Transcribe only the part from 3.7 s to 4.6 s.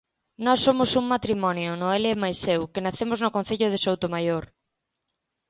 de Soutomaior.